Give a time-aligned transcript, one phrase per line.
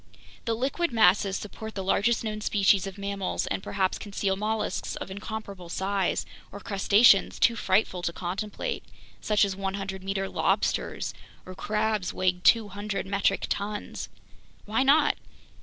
[0.45, 5.11] The liquid masses support the largest known species of mammals and perhaps conceal mollusks of
[5.11, 8.83] incomparable size or crustaceans too frightful to contemplate,
[9.21, 11.13] such as 100 meter lobsters
[11.45, 14.09] or crabs weighing 200 metric tons!
[14.65, 15.17] Why not?